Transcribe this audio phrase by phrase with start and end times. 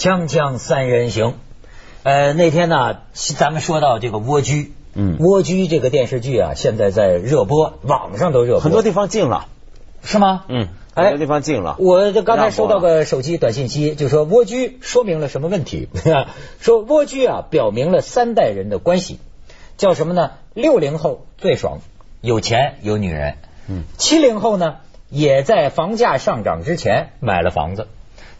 [0.00, 1.34] 锵锵三人行，
[2.04, 9.48] 呃，那天呢，咱们说到这个蜗居，嗯，蜗居这个电视剧啊，现在在热播，网上都热播，很多地方禁了，
[10.02, 10.46] 是吗？
[10.48, 11.76] 嗯，很多地方禁了。
[11.78, 15.90] 我这刚才收到个手机短信息，就说蜗居说明了什么问题？
[16.60, 19.20] 说蜗居啊，表明了三代人的关系，
[19.76, 20.30] 叫什么呢？
[20.54, 21.80] 六零后最爽，
[22.22, 23.34] 有钱有女人，
[23.68, 24.76] 嗯，七零后呢，
[25.10, 27.86] 也在房价上涨之前买了房子。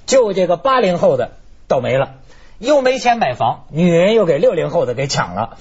[0.06, 1.32] 就这个八零后的
[1.70, 2.16] 倒霉了，
[2.58, 5.56] 又没钱买房，女人又给六零后的给抢了，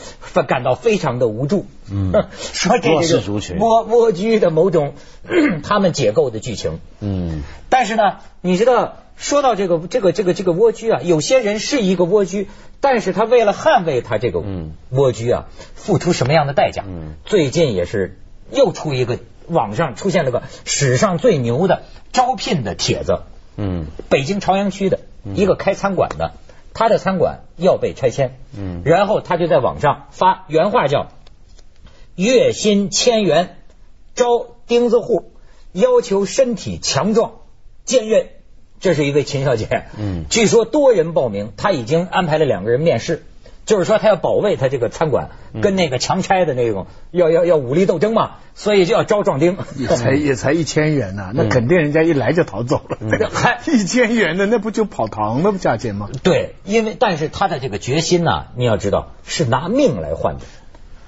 [0.47, 1.67] 感到非常的无助。
[1.91, 3.21] 嗯， 说这是
[3.59, 4.95] 蜗蜗居的某种
[5.61, 6.79] 他们解构的剧情。
[6.99, 12.47] 嗯，但是呢，你知道，说到这个这个这个这个蜗居啊，有些人是一个蜗居，
[12.81, 14.43] 但是他为了捍卫他这个
[14.89, 16.83] 蜗居啊，付出什么样的代价？
[16.87, 18.17] 嗯，最近也是
[18.51, 23.21] 又出一个网上出现了个史上最牛的招聘的帖子。
[23.61, 25.01] 嗯，北京朝阳区的
[25.35, 26.33] 一个开餐馆的，
[26.73, 31.07] 他的餐馆要被拆迁，嗯，然后他就在网上发原话叫
[32.15, 33.57] 月薪千元
[34.15, 35.31] 招钉子户，
[35.71, 37.33] 要求身体强壮
[37.85, 38.27] 坚韧，
[38.79, 43.23] 这是一位秦小姐，嗯，据说多人报名，他已经安排了两个人面试。
[43.69, 45.29] 就是说，他要保卫他这个餐馆，
[45.61, 49.57] 跟那个强拆的那种，要要要武力斗争嘛，所以就要招壮丁。
[49.77, 52.97] 也才 也才一千元呢，那肯定人家一来就逃走了。
[53.31, 56.09] 还一千元的，那不就跑堂的价钱吗？
[56.23, 60.41] 对，因为但是他的这个决心呢，你要知道是拿命来换的。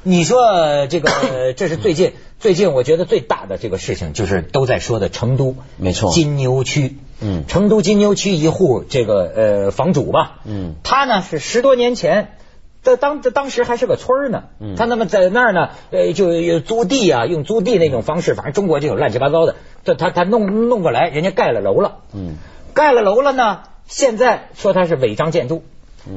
[0.04, 1.10] 你说这个，
[1.58, 6.98] 这是最近最近我觉得最大的这个事情，就是都在说的成都，没错，金牛区。
[7.24, 12.34] 嗯，成都金牛区一户这个呃房主吧，嗯，他呢是十多年前。
[12.82, 14.44] 在当当时还是个村儿呢，
[14.76, 22.38] 他那么在那儿呢，呃，就租地啊，用租地那种方式，反正中国就有乱七八糟的，他他他弄弄过来，人家盖了楼了，嗯，
[22.74, 25.64] 盖了楼了呢，现在说他是违章建筑，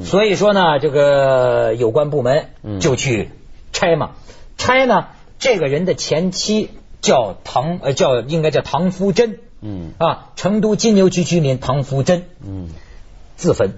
[0.05, 2.47] 所以说呢，这个有关部门
[2.81, 3.31] 就去
[3.73, 4.13] 拆嘛，
[4.57, 5.09] 拆呢，
[5.39, 6.71] 这个人的前妻
[7.03, 9.93] 叫唐呃叫应该叫唐福珍，嗯。
[9.99, 12.69] 啊，成都金牛区居民唐福珍，嗯，
[13.37, 13.75] 自焚。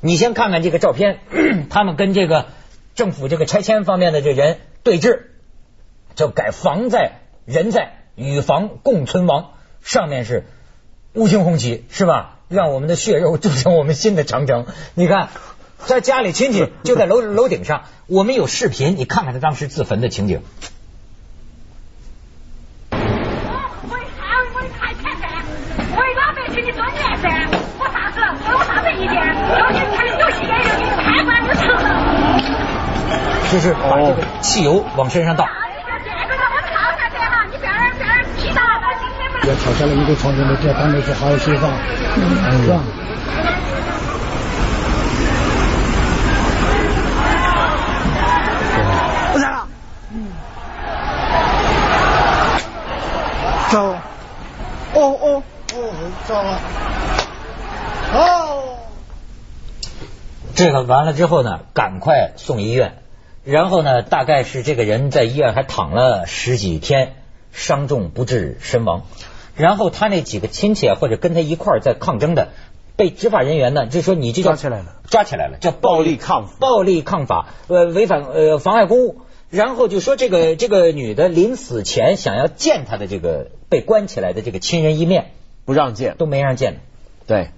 [0.00, 1.20] 你先看看这个照片，
[1.70, 2.46] 他们跟这个
[2.94, 5.22] 政府这个拆迁方面的这人对峙，
[6.14, 9.52] 就改房在人在与房共存亡，
[9.82, 10.46] 上面是
[11.12, 12.38] 五星红旗是吧？
[12.48, 14.66] 让我们的血肉铸成我们新的长城。
[14.94, 15.30] 你看，
[15.78, 20.42] 在家里亲戚就在楼楼顶上，我们有视频，你看看他当时自焚的情景。
[27.78, 28.18] 我啥子？
[28.46, 29.85] 我啥子意见
[33.56, 35.48] 就是把这个汽油往身上倒。
[39.48, 41.66] 要跳下来一个床上的，这当然是好媳妇，
[42.60, 42.82] 是吧？
[49.32, 49.66] 不在了。
[53.70, 53.96] 走。
[54.92, 55.42] 哦哦
[55.72, 55.76] 哦，
[56.26, 56.60] 走了。
[58.12, 58.76] 哦。
[60.54, 63.05] 这个完了之后呢，赶快送医院。
[63.46, 67.14] 然后呢，大概是这个人在医院还躺了十几天，
[67.52, 69.04] 伤重不治身亡。
[69.54, 72.48] 然后他那几个亲戚啊，或者跟他一块儿在抗争的，
[72.96, 79.20] 被执法人员呢，就说你这叫抓起来了，抓起来了，叫暴力抗暴力抗法，呃，违反呃妨碍公务。
[79.48, 85.30] 然后就说这个这个女的临死前想要见他的这个被关起来的这个亲人一面，
[85.64, 86.80] 不让见，都没让见。
[87.28, 87.50] 对，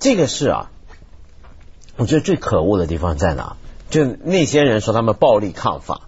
[0.00, 0.70] 这个是啊，
[1.96, 3.58] 我觉得最可恶的地方在哪？
[3.90, 6.02] 就那些人说他们暴力抗法，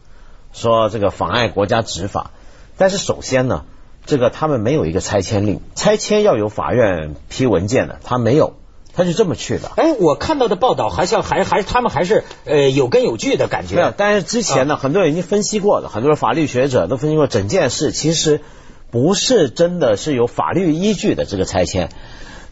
[0.52, 2.32] 说这个妨碍国家执法，
[2.76, 3.64] 但是首先呢，
[4.04, 8.54] 这个他们没有一个拆迁令，拆迁要有法院批文件的，他没有，
[8.92, 9.70] 他就这么去的。
[9.76, 13.76] 哎，我看到的报道还像还还他们还是呃有根有据的感觉。
[13.76, 18.40] 没有，但是之前呢，很多人已经分析过了，很多法律学者都分析过整件事，其实
[18.90, 21.88] 不是真的是有法律依据的这个拆迁。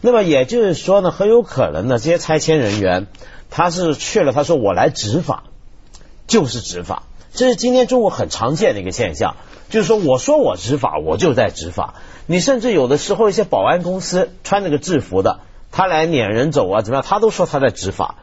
[0.01, 3.05] 那么也就是说呢，很有可能呢，这些拆迁人员。
[3.49, 5.43] 他是去了，他说我来执法，
[6.27, 7.03] 就是执法，
[7.33, 9.35] 这是今天中国很常见的一个现象，
[9.69, 11.95] 就是说我说我执法，我就在执法。
[12.25, 15.39] 你甚至有的时候一些保安公司穿那个制服的，
[15.71, 18.15] 他来撵人走啊，怎么样，他都说他在执法。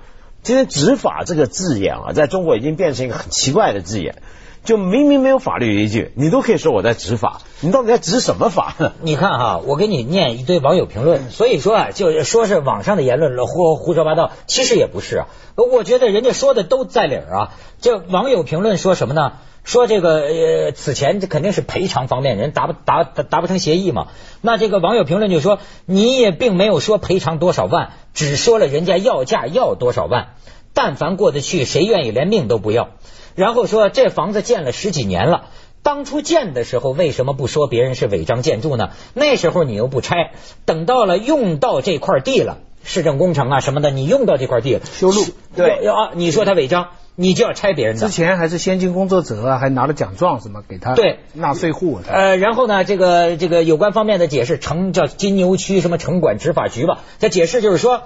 [0.42, 4.22] 今天执法这个字眼啊，在中国已经变成一个很奇怪的字眼。
[4.66, 8.74] 就明明没有法律依据，你都可以说我在执法，你到底在执什么法？
[9.00, 15.26] 你看哈，我给你念一堆网友评论，所以说啊，就说是网上的言论胡胡说八道，其实也不是啊。
[15.54, 17.52] 我觉得人家说的都在理儿啊。
[17.80, 19.32] 这网友评论说什么呢？
[19.64, 24.08] 说这个呃，此前这肯定是赔偿方面人达不达达不成协议嘛。
[24.40, 30.34] 那这个网友评论就说，你也并没有说赔偿多少万，只说了人家要价要多少万。
[30.72, 32.90] 但凡过得去，谁愿意连命都不要？
[33.36, 35.50] 然后说这房子建了十几年了，
[35.82, 38.90] 当初建的时候为什么不说别人是违章建筑呢？
[39.14, 40.32] 那时候你又不拆，
[40.64, 45.22] 等到了用到这块地了，市政工程啊什么的，你用到这块地了，修路
[45.54, 48.06] 对啊，你说他违章，你就要拆别人的。
[48.06, 52.00] 之前还是先进工作者啊，还拿了奖状什么给他对纳税户。
[52.08, 58.02] 呃，然后呢，这个这个有关方面的解释，城叫金牛区什么城管执法局吧，他解释就是说。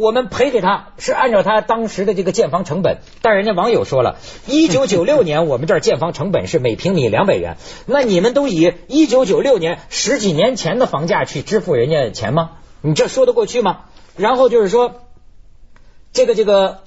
[0.00, 4.16] 我们赔给他是按照他当时的这个建房成本，但人家网友说了，
[4.46, 12.52] 一九九六年我们这儿建房成本是每平米两百元，那你们都以一九九六年十几年前的房价去支付人家钱吗？
[12.80, 13.80] 你这说得过去吗？
[14.16, 15.02] 然后就是说，
[16.14, 16.78] 这个这个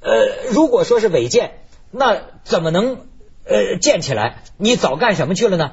[0.00, 1.58] 呃，如果说是违建，
[1.90, 2.96] 那怎么能
[3.44, 4.42] 呃建起来？
[4.56, 5.72] 你早干什么去了呢？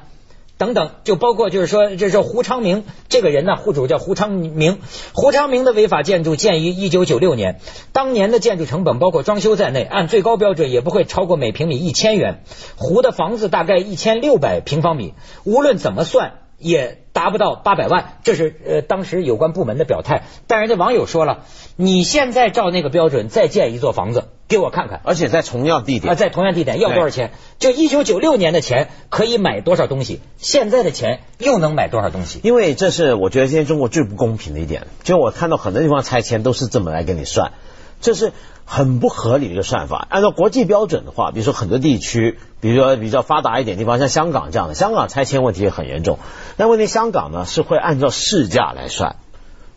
[0.62, 4.78] 等等，就包括就是说，这是胡昌明这个人呢，户主叫胡昌明。
[5.12, 7.60] 胡昌明的违法建筑建于一九九六年，
[7.94, 12.44] 当年的建筑成本包括装修在内，按最高标准也不会超过每平米一千元。
[12.76, 15.16] 胡的房子大概一千六百平方米，
[15.46, 20.24] 无论怎么算也达不到八百万，这是呃当时有关部门的表态。
[20.48, 24.30] 但人家网友说了，你现在照那个标准再建一座房子。
[24.48, 27.32] 给我看看，而且在同样地点啊，在同样地点要多少钱？
[27.58, 30.20] 就一九九六年的钱可以买多少东西？
[30.40, 32.42] 现在的钱又能买多少东西？
[32.44, 37.54] 因为这是我觉得现在中国最不公平的一点，就我看到很多地方拆迁都是这么来给你算，
[38.02, 38.34] 这是
[38.66, 40.08] 很不合理的一个算法。
[40.10, 46.20] 按照国际标准的话，比如说很多地区，比如说比较发达一点地方，像香港这样的，香港拆迁问题也很严重。
[46.58, 49.18] 但问题香港呢是会按照市价来算，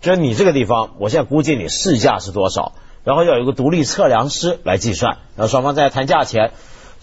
[0.00, 2.72] 就是你这个地方，我现在估计你市价是多少？
[3.04, 6.52] 然后要有个独立测量师来计算，然后双方再谈价钱。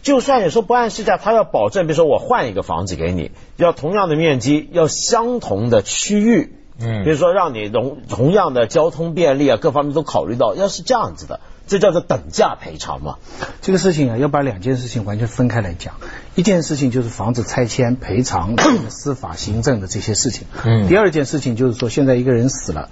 [0.02, 10.56] 就算你说不按市价，他要保证，比如说我换一个房子给你，要同样的面积，要相同的区域，嗯，比如说让你同同样的交通便利啊，各方面都考虑到。
[10.56, 11.40] 要是这样子的，
[11.72, 13.16] 这叫做等价赔偿嘛。
[13.62, 15.94] 这个事情啊，要把两件事情完全分开来讲。
[16.36, 18.58] 一件事情就是房子拆迁赔偿、
[18.92, 20.48] 司法行政的这些事情。
[20.66, 20.90] 嗯。
[20.90, 22.90] 第二件事情就是说，现在一个人死了。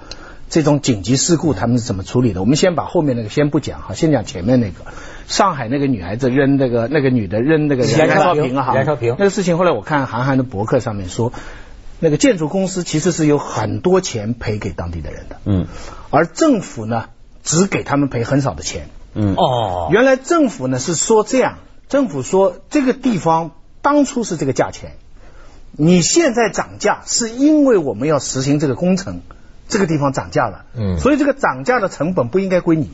[0.50, 2.40] 这种紧急事故他们是怎么处理的？
[2.40, 4.86] 我们先把后面那个先不讲哈，先讲前面那个。
[5.28, 11.34] 上海那个女孩子扔那个那个女的扔那个燃烧瓶哈，燃烧瓶那个事情，后来我看韩寒的博客上面说，
[12.00, 15.68] 那个建筑公司其实是有很多钱赔给当地的人的，嗯，
[16.10, 17.10] 而政府呢
[17.44, 19.36] 只给他们赔很少的钱，嗯。
[19.36, 23.52] 哦，原来政府呢是说这样，政府说这个地方
[23.82, 24.94] 当初是这个价钱，
[25.72, 29.22] 你现在涨价是因为我们要实行这个工程。
[29.72, 32.90] 这个地方涨价了，嗯，所以这个涨价的成本不应该归你。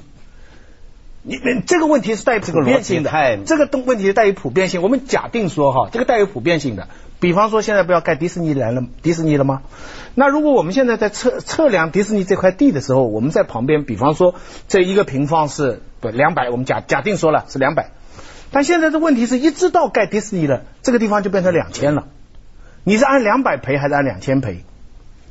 [1.22, 4.82] 你这个问题是带普遍性的，这个东问题带有普遍性。
[4.82, 6.90] 我们假定说哈，这个带有普遍性的，
[7.26, 9.64] 比方说现在不要盖迪士尼来了，迪士尼了吗？
[10.14, 14.36] 那如果我们现在在测测量迪士尼这块地的时候，我们在旁边，比方说
[14.68, 17.90] 这一个平方是不两百，我们假假定说了是两百，
[18.52, 22.06] 但现在的问题是一直到盖迪士尼了，这个地方就变成两千了。
[22.84, 24.64] 你是按两百赔还是按两千赔？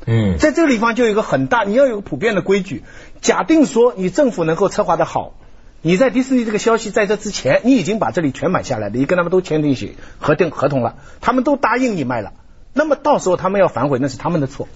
[0.05, 2.83] 嗯，在这个地方就有一个很大，你要有个普遍的规矩。
[3.21, 5.33] 假定说你政府能够策划的好，
[5.85, 12.33] 你在迪士尼这个消息在这之前，你已经把这里全买下来了，你跟他们都签订协核定合同了，他们都答应你卖了，
[12.73, 14.67] 那么到时候他们要反悔，那是他们的错。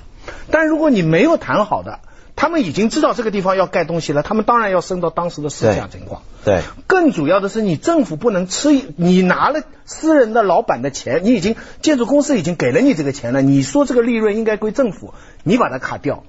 [0.52, 2.02] 但如果你没有谈好的，
[2.36, 6.22] 他们已经知道这个地方要盖东西了，他们当然要升到当时的市价情况。
[6.46, 16.24] 对，更主要的是你政府不能吃，你拿了私人的老板的钱，你已经建筑公司已经给了你这个钱了，你说这个利润应该归政府，你把它卡掉，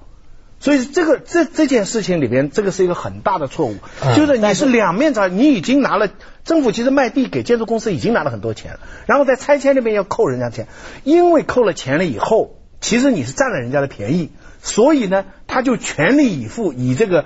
[0.61, 3.75] 所以这个这这件事情里边，这个是一个很大的错误，
[4.15, 6.09] 就是你是两面找，你已经拿了
[6.45, 10.67] 政府其实卖地给建筑公司已经拿了很多钱了，然后在拆迁那边要扣人家钱，
[11.03, 14.29] 因为扣了钱了以后，其实你是占了人家的便宜。
[14.63, 17.25] 所以呢，他就全力以赴，以这个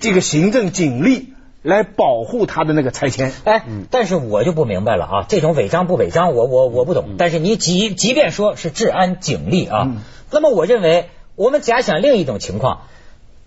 [0.00, 3.32] 这个行政警力来保护他的那个拆迁。
[3.44, 7.14] 哎，但是我就不明白了啊，这种违章不违章，我我我不懂。
[7.16, 9.92] 但是你即即便说是治安警力啊，
[10.32, 12.82] 那么我认为，我们假想另一种情况，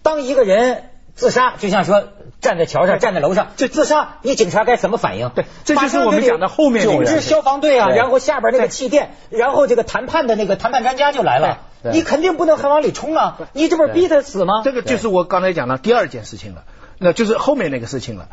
[0.02, 0.84] 当一个人
[1.16, 2.10] 自杀，就像说
[2.42, 5.30] 站在桥上、站在楼上，就自杀，你警察该怎么反应？
[5.36, 11.60] 对，这就是我们讲的后面九支消防队啊，然后下边那个气垫，然后这个谈判的那个谈判专家就来了。
[11.94, 13.38] 你肯定不能还往里冲啊！
[13.54, 14.64] 你这不是逼他死吗？
[14.64, 16.64] 这个就是我刚才讲的第二件事情了，
[16.98, 18.28] 那就是后面那个事情了。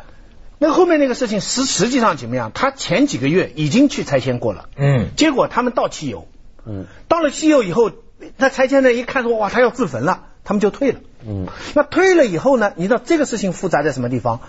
[0.57, 2.51] 那后面那个事情实实际上怎么样？
[2.51, 6.27] 他前几个月已经去拆迁过了，嗯，结果他们到汽油，
[6.65, 7.91] 嗯，到了汽油以后，
[8.37, 12.73] 那拆迁的一看说哇，他要自焚了，他们就退了，嗯，那退了以后呢？
[12.75, 14.39] 你知道这个事情复杂在什么地方？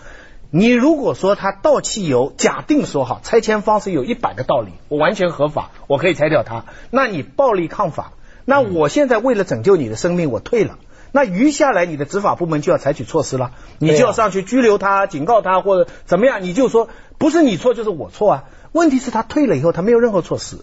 [0.50, 8.12] 你如果说他到期油，假定说好拆迁方式有一百个道理，我完全合法，我可以拆掉它，那你暴力抗法，
[8.44, 10.78] 那我现在为了拯救你的生命，我退了。
[11.10, 16.88] 那余下来，你的执法部门就要采取措施了，你就要上去拘留他、警告他或者怎么样，你就说
[17.18, 18.44] 不是你错就是我错啊。
[18.72, 20.58] 问题是，他退了以后，他没有任何措施。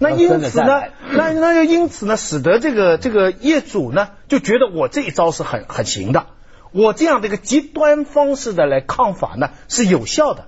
[0.00, 6.26] 那因此呢，那那就因此呢，使得这个这个业主呢就觉得我这一招是很很行的，
[6.72, 10.46] 我这样的一个极端方式的来抗法呢是有效的。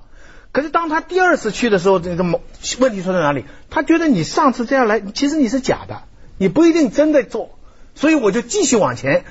[0.52, 2.24] 可是当他第二次去的时候，这个
[2.80, 3.44] 问题出在哪里？
[3.70, 6.02] 他觉得你上次这样来，其实你是假的，
[6.38, 7.58] 你不一定真的做。
[7.94, 9.24] 所以我就继续往前，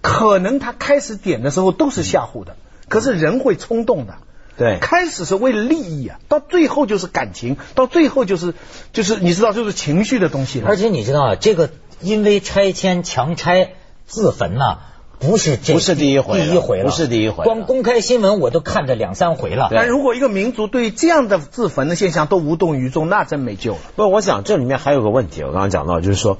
[0.00, 2.56] 可能他开始点的时候都是吓唬的，
[2.88, 4.16] 可是人会冲动的，
[4.62, 8.54] 对，开始是为了利益啊，到最后就是感情，到最后就是
[8.92, 10.68] 就是你知道就是情绪的东西了。
[10.68, 13.72] 而且你知道啊，这个因为拆迁强拆
[14.06, 14.78] 自焚呐，
[15.18, 19.68] 不是这不是第一回，第一回了，不是第一回，光公开新闻我都看着两三回了。
[19.70, 23.80] 但如果一个民族对这样的自焚的现象都无动于衷，那真没救了。
[23.96, 26.38] 不，我想这里面还有个问题，我刚刚讲到就是说。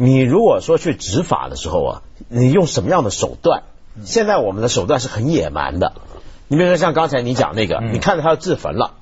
[0.00, 3.64] 你如果说去执法的时候啊，你用什么样的手段？
[4.04, 5.92] 现在我们的手段是很野蛮的。
[6.48, 8.94] 你比如说像刚才你讲那个，你看着他要自焚了，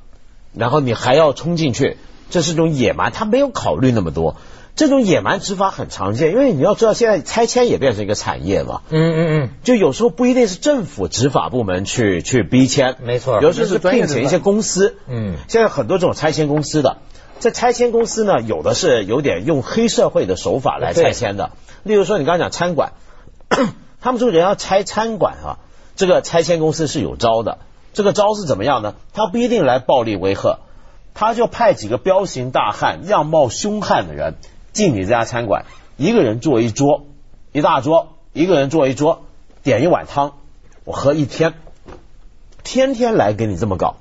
[0.52, 1.96] 然后你还要冲进去，
[2.28, 4.36] 这是种野蛮，他没有考虑那么多。
[4.74, 8.82] 这种野蛮执法很常见，因为你要知道现在拆迁也变成一个产业嘛。
[8.90, 9.48] 嗯嗯嗯。
[9.64, 14.98] 就有时候不一定是政府执法部门去去逼迁，没错，有时候是聘请一些公司。
[15.08, 15.36] 嗯。
[15.48, 16.98] 现在很多这种拆迁公司的。
[17.40, 21.52] 这拆迁公司呢，有的是有点用黑社会的手法来拆迁的。
[21.82, 22.92] 例如说，你刚刚讲餐馆，
[24.02, 25.58] 他们说人要拆餐馆啊，
[25.96, 27.58] 这个拆迁公司是有招的。
[27.92, 28.94] 这个招是怎么样呢？
[29.14, 30.58] 他不一定来暴力维和，
[31.14, 34.34] 他就派几个彪形大汉、样貌凶悍的人
[34.72, 35.64] 进你这家餐馆，
[35.96, 37.06] 一个人坐一桌，
[37.52, 39.22] 一大桌，一个人坐一桌，
[39.62, 40.34] 点一碗汤，
[40.84, 41.54] 我喝一天，
[42.62, 43.96] 天天来给你这么搞，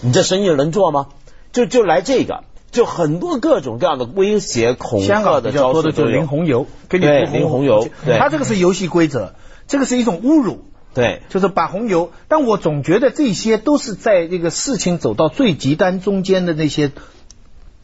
[0.00, 1.06] 你这生意能做吗？
[1.52, 2.42] 就就来这个。
[2.72, 7.88] 就很多各种各样的威胁恐吓的招数，就淋红油，给你淋红油。
[8.18, 9.32] 他这个是游戏规则，
[9.66, 10.64] 这个是一种侮辱。
[10.96, 12.10] 对，就是把红油。
[12.26, 16.90] 但我总觉得这些都是在这个事情走到最极端中间的那些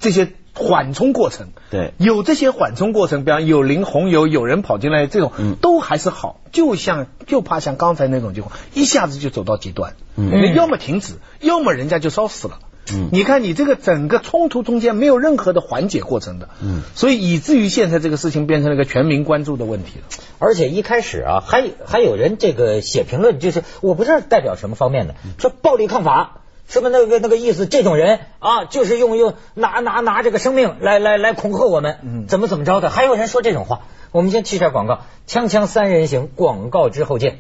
[0.01, 1.49] 这些缓冲过程。
[1.71, 6.41] 对，有这些缓冲过程，比方有淋红油，有人跑进来，这种都还是好。
[6.53, 12.59] 就像就怕像刚才那种情况，一下子就走到极端，嗯，要么停止，要么人家就烧死了。
[12.93, 20.05] 嗯，你看你这个整个冲突中间没有任何的缓解过程的，嗯，所以以至于现在这个事情变成了一个全民关注的问题了。
[20.39, 27.67] 而且一开始啊，还还有人这个写评论，就是我不知道代表什么方面的，说暴力抗法，是不是那个那个意思？
[27.67, 32.91] 这种人啊，就是用用拿拿拿这个生命来来来恐吓我们，嗯，怎么怎么着的？
[32.91, 33.83] 还有人说这种话。
[34.11, 37.39] 我们先去下广告，锵锵三人行，广告之后见。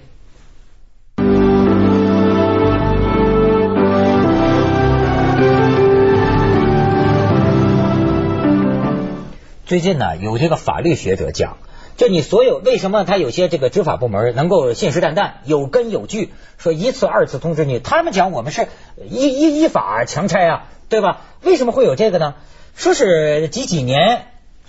[9.72, 11.56] 最近呢，有这个法律学者讲，
[11.96, 17.78] 就你所有为什么他有些这个执法部门能够信誓旦旦、有根有据说一次、二次通知你？
[17.78, 18.68] 他们讲我们是
[19.08, 21.22] 依依依法强拆啊，对吧？
[21.40, 22.34] 为什么会有这个呢？
[22.74, 24.26] 说是几几年，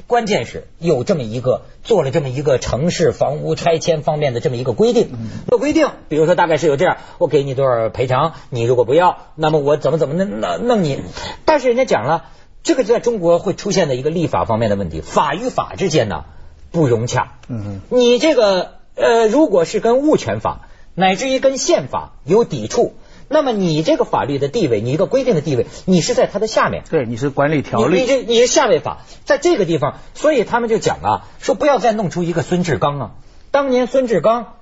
[0.07, 5.09] 关键是有这么一个做了这么一个城市房屋拆迁方面的这么一个规定。
[5.51, 11.03] 这规定，比如说大概是有这样，我给你多少赔偿，你如果不要，那么我怎么怎么弄弄弄你？
[11.43, 12.23] 但是人家讲了。
[12.63, 16.23] 这个在中国会出现的一个立法方面的问题，法与法之间呢
[16.71, 17.33] 不融洽。
[17.49, 22.93] 嗯，你这个呃，如果是跟物权法乃至于跟宪法有抵触，
[23.27, 26.83] 那么你这个法律的地位，你一个规定的地位，你是在它的下面。
[26.89, 28.01] 对，你是管理条例。
[28.01, 33.11] 你这你是下位法，在这个地方，所以他们就讲啊，说不要再弄出一个孙志刚啊，
[33.51, 34.53] 当年孙志刚。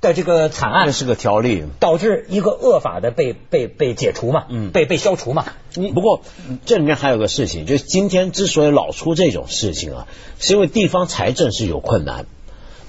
[0.00, 5.46] 的这个惨案，是个条例，导致一个恶法的被被被解除嘛，嗯，被被消除嘛。
[5.74, 6.20] 你不过
[6.64, 10.06] 这里面还有个事情，就是今天之所以老出这种事情啊，
[10.38, 12.26] 是因为地方财政是有困难。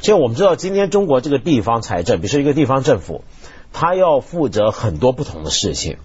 [0.02, 3.24] 就我们知道，今天中国这个地方财政，比如说一个地方政府，
[3.74, 5.98] 他要负责很多不同的事情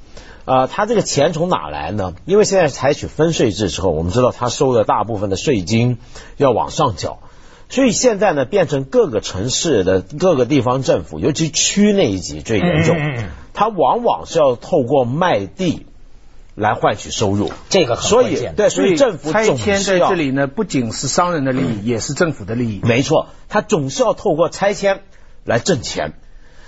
[0.45, 2.15] 啊，他这个钱从哪来呢？
[2.25, 5.99] 因为现在采取分税制之后，我们知道他收的大部分的税金
[6.37, 7.19] 要往上缴。
[7.73, 12.95] 所以现在呢，变成各个城市的各个地方政府，尤其区那一级最严重，
[13.55, 15.87] 它往往是要透过卖地
[16.55, 17.51] 来换取收入。
[17.71, 22.83] 这个所以对，所以政府拆迁在这里呢，不仅是商人的利益，也是政府的利益。
[22.83, 25.01] 没错，他总是要透过拆迁
[25.47, 26.13] 来挣钱。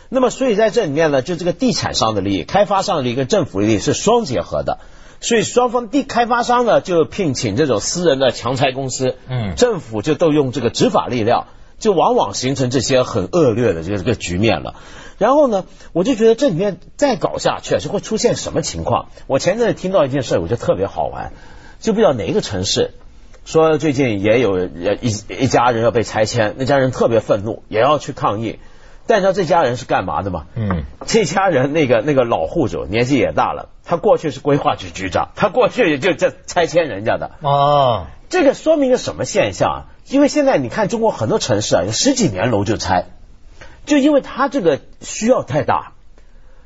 [0.08, 4.78] 那么所以在这里面呢，就这个地产商的利益、开发商的利益跟政府利益是双结合的。
[5.20, 11.46] 所以双方地开发商呢就聘请这种私人的强拆公司，嗯，政府就都用这个执法力量，
[11.78, 14.74] 就往往形成这些很恶劣的这个这个局面了。
[15.16, 19.08] 然后呢，我就觉得这里面再搞下去是会出现什么情况？
[19.26, 21.32] 我前阵子听到一件事，我觉得特别好玩，
[21.80, 22.90] 就不知道哪一个城市
[23.44, 28.58] 说最近也有一一家人要被拆迁，那家人特别愤怒，也要去抗议。
[29.06, 30.46] 但你知道这家人是干嘛的吗？
[30.54, 37.32] 嗯，这家人那个那个老户主年纪也大了，他过去是规划局局长，他过去也就这拆迁人家的。
[37.42, 39.80] 哦，这个说明个什么现象啊？
[40.08, 43.06] 因为现在你看中国很多城市啊，有十几年楼就拆，
[43.86, 45.92] 就因为他这个需要太大，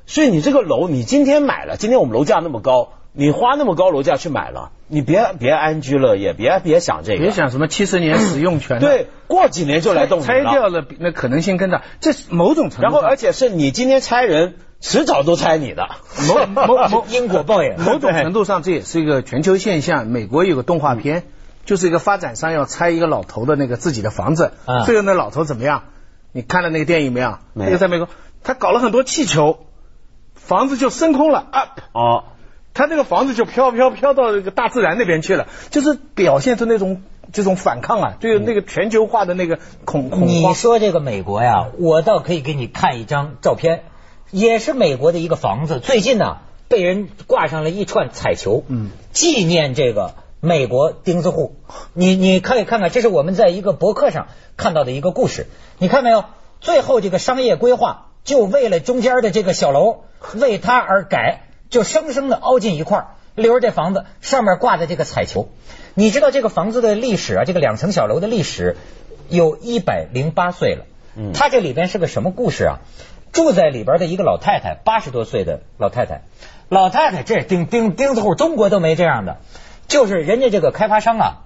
[0.06, 2.92] 所以你这个楼你今天买了，今天我们楼价那么高。
[3.20, 8.78] 你花那么高楼价去买了，你别别安居乐业，别别想这个，别想什么七十年使用权。
[8.78, 11.82] 对，过几年就来动拆掉了，那可能性更大。
[11.98, 12.82] 这是某种程度。
[12.82, 15.88] 然后，而且是你今天拆人，迟早都拆你的。
[16.28, 17.74] 某某 某因果报应。
[17.80, 20.06] 某种程度上，这也是一个全球现象。
[20.06, 21.24] 美国有个动画片，
[21.64, 24.52] 就是一个发展商要拆一个老头的那个自己的房子，
[24.86, 25.82] 最后那老头怎么样？
[26.30, 27.38] 你看了那个电影没有？
[27.52, 28.08] 那个在美国，
[28.44, 29.58] 他搞了很多气球，
[30.36, 31.44] 房子就升空了。
[31.50, 32.22] up 哦。
[32.78, 40.28] 他那个房子就飘飘飘到那个大自然那边去了，就是表现出那种这种反抗啊，对那个全球化的那个恐恐慌。
[40.28, 43.82] 你说这个美国呀，我倒可以给你看一张照片，
[44.30, 46.36] 也是美国的一个房子，最近呢
[46.68, 51.56] 被人挂上了一串彩球，嗯，纪念这个美国钉子户。
[51.94, 56.26] 你你可以看看，这是我们在一个博客上看到的一个故事，你看没有？
[56.60, 60.04] 最后这个商业规划就为了中间的这个小楼，
[60.36, 61.47] 为它而改。
[61.70, 65.48] 就生生的凹进一块儿，留着这房子上面挂的这个彩球。
[65.94, 67.44] 你知道这个房子的历史啊？
[67.44, 68.76] 这个两层小楼的历史
[69.28, 70.84] 有一百零八岁了。
[71.16, 72.78] 嗯，它这里边是个什么故事啊？
[73.32, 76.22] 住在里边的一个老太太，八十多岁的老太太。
[76.68, 79.38] 老太太这钉钉钉子户，中国都没这样的。
[79.86, 81.44] 就是人家这个开发商啊，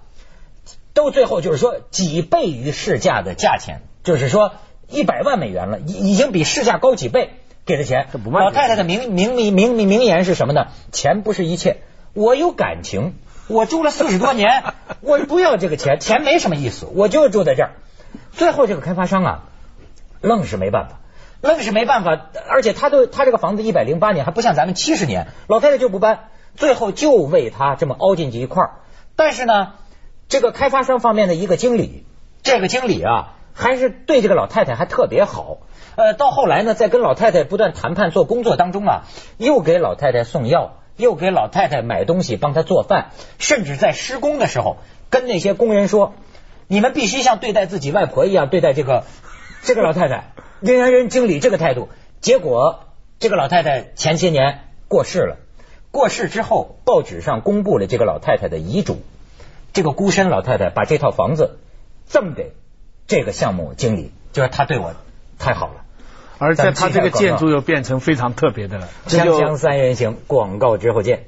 [0.95, 4.52] 都最后就是说几倍于市价的价钱，就是说
[4.88, 7.31] 一百万美元了，已已经比市价高几倍。
[7.64, 10.66] 给的钱，老太太的名名名名名言是什么呢？
[10.90, 13.14] 钱不是一切，我有感情，
[13.47, 14.64] 我住了四十多年，
[15.00, 17.73] 我不要这个钱，钱没什么意思，我就住在这儿。
[18.33, 19.42] 最后这个开发商啊，
[20.21, 20.99] 愣是没办法，
[21.40, 28.71] 愣是没办法，而且他都他这个房子一百零八年还不像咱们七十年，老太太就不搬，最后就为他这么凹进去一块儿。
[29.15, 29.75] 但是呢，
[30.28, 32.04] 这个开发商方面的一个经理，
[32.43, 35.58] 这个经理啊，还是对这个老太太还特别好。
[35.97, 39.02] 呃，到后来呢，在跟老太太不断谈判做工作当中啊，
[39.39, 44.78] 又给老太太送药，又给老太太买东西，帮她做饭，甚至在施工的时候
[45.11, 46.15] 跟那些工人说
[46.67, 49.05] ：“你们必须像对待自己外婆一样对待这个
[49.63, 51.89] 这个老太太。”人家人经理这个态度，
[52.21, 52.85] 结果
[53.19, 55.37] 这个老太太前些年过世了。
[55.91, 59.02] 过世之后，报纸上公布了这个老太太的遗嘱。
[59.75, 61.59] 这个孤身老太太把这套房子
[62.07, 62.52] 赠给
[63.07, 64.95] 这个项目经理，就是他对我
[65.39, 65.81] 太好了。
[66.43, 68.89] 而且它这个建筑又变成非常特别的了。
[69.07, 71.26] 锵锵三人行，广告之后见。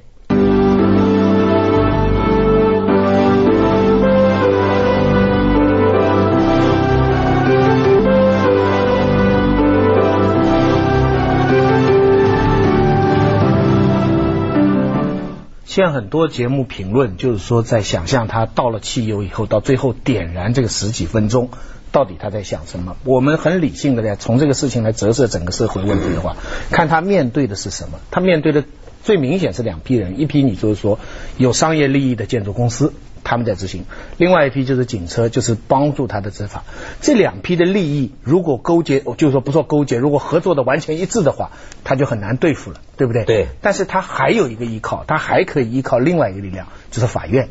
[15.63, 21.49] 现在很多节目评论就是说，在想象他倒了汽油以后，到最后点燃这个十几分钟。
[21.95, 22.97] 到底他在想什么？
[23.05, 26.35] 我们很理性的在从这个事情来折射整个社会问题的话，
[26.69, 27.99] 看他面对的是什么？
[28.11, 28.65] 他面对的
[29.01, 30.99] 最明显是两批人，一批你就是说
[31.37, 32.91] 有商业利益的建筑公司，
[33.23, 33.83] 他们在执行；
[34.17, 36.65] 另外一批就是警车，就是帮助他的执法。
[36.99, 41.51] 这两批的利益如果勾结，就是说不说勾结，如果合作的完全一致的话，
[41.85, 43.23] 他就很难对付了，对不对？
[43.23, 43.47] 对。
[43.61, 47.47] 但是他还有一个依靠，他还可以依靠另外一个力量，就是法院，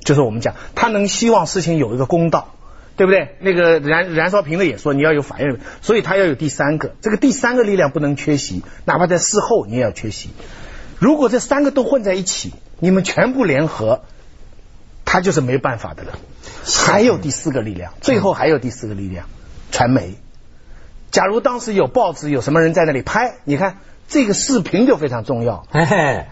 [0.00, 2.54] 就是我们讲，他能希望事情有一个公道。
[2.96, 3.36] 对不对？
[3.40, 10.30] 那个燃燃烧瓶的也说你要有法院，所以他要有第三个，这个第三个力量不能缺席，哪怕在事后你也要缺席。
[10.98, 14.00] 如果这三个都混在一起，你们全部联合，
[15.04, 16.18] 他就是没办法的了。
[16.64, 19.26] 还有第四个力量，最后还有第四个力量，
[19.70, 20.14] 传媒。
[21.10, 23.76] 假如当时有报纸，有什么人在那里拍，你看
[24.08, 25.66] 这个视频就非常重要。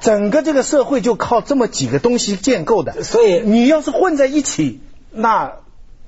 [0.00, 5.52] 整个这个社会就靠这么几个东西建构的，所以你要是混在一起，那。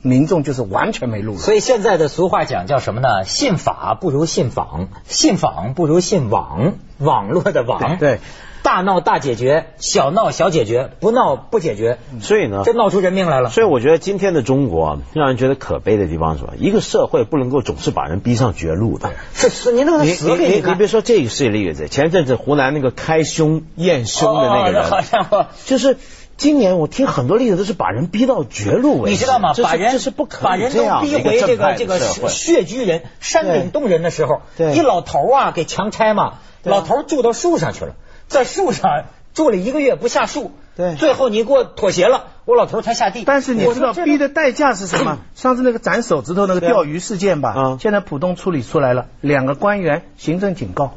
[0.07, 1.39] 民众就是完全没路了。
[1.39, 3.25] 所以现在的俗话讲叫什么呢？
[3.25, 7.99] 信法不如信访，信访不如信网，网络的网。
[7.99, 8.21] 对。
[8.63, 13.49] 大闹大解决，小闹小解决，不闹不解决，所以呢，这闹出人命来了。
[13.49, 16.55] 所以我觉得今天的中国让人觉得可悲的地方是什么？
[16.59, 19.13] 一个社会不能够总是把人逼上绝路的。
[19.35, 25.97] 是是，你那个死给你你别说这个是例子，前阵子湖南那个开胸验胸的那个人，好像就是
[26.37, 29.17] 今年我听很多例子都是把人逼到绝路为止。
[29.17, 29.55] 你知道吗？
[29.63, 34.43] 把人这是不可把人都逼回这个这个血居人山顶洞人的时候，
[34.75, 37.95] 一老头啊给强拆嘛，老头住到树上去了，
[38.29, 39.05] 在树上。
[39.35, 43.23] 住了一个月不下树，对，最后你给我妥协了，我老头才下地。
[43.27, 45.19] 但是你知道逼的代价是什么？
[45.35, 50.95] 上次那个斩手指头那个钓鱼事件吧，嗯，现在浦东处理出来了，两个官员行政警告，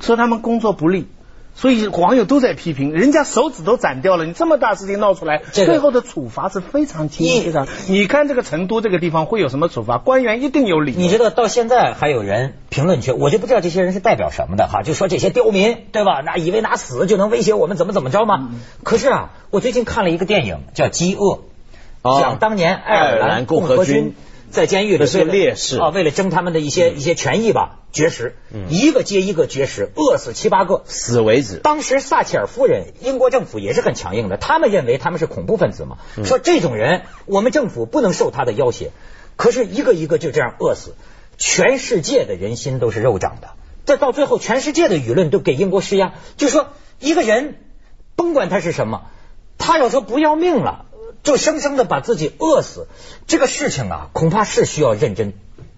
[0.00, 1.06] 说他们工作不力。
[1.58, 7.66] 所以网友都在批评，人家手指都斩掉了，你这么大事情闹出来，最后的处罚是非常轻非常。
[7.88, 9.98] 你看这个成都这个地方会有什么处罚？
[9.98, 10.94] 官员一定有理。
[10.96, 16.22] 你知道到现在还有人评论区，我就不知道这些人是代表什么的哈，就说这些刁民对吧？
[16.24, 18.50] 那以为拿死就能威胁我们怎么怎么着吗？
[18.84, 21.40] 可是啊，我最近看了一个电影叫《饥饿》，
[22.20, 24.14] 讲当年爱尔兰共和军。
[24.50, 28.36] 在监狱里是烈士啊，为了争他们的一些一些权益吧，绝食，
[28.68, 31.56] 一个接一个绝食，饿死七八个，死为止。
[31.56, 38.90] 当时撒切尔夫人，英国政府也是很强硬的，他们认为他们是恐怖分子嘛，说这种人我们政府不能受他的要挟。
[39.36, 40.94] 可是一个一个就这样饿死，
[41.36, 43.50] 全世界的人心都是肉长的。
[43.86, 47.54] 这到最后，全世界的舆论都给英国施压，就说一个人
[48.16, 49.02] 甭管他是什么，
[49.56, 50.86] 他要说不要命了。
[51.22, 52.86] 就生生的把自己饿死，
[53.26, 55.32] 这个事情啊，恐怕是需要认真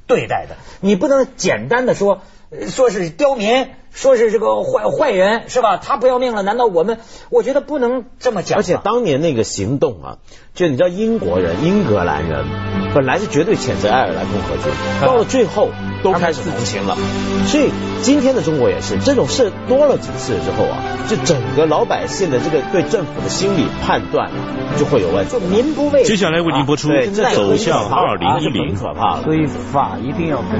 [0.06, 0.56] 对待的。
[0.80, 2.22] 你不能简单的说，
[2.68, 5.76] 说是刁民，说是这个坏坏人，是吧？
[5.76, 6.98] 他不要命了，难道我们？
[7.30, 8.58] 我觉得不能这么讲。
[8.58, 10.18] 而且当年那个行动啊，
[10.54, 12.46] 就你知道，英国人、英格兰人
[12.94, 15.70] 本来是绝对谴责爱尔兰共和军，到了最后。
[16.02, 16.96] 都开始同情了，
[17.46, 17.70] 所以
[18.02, 24.30] 今天的中国也是这种事多了几次之后啊，就整个老百姓的这个对政府的心理判断
[24.78, 25.36] 就会有问题。
[25.50, 26.04] 民不畏。
[26.04, 26.88] 接下来为您播出
[27.34, 29.22] 《走向二零一零》，可怕了。
[29.24, 30.42] 所以法一定要。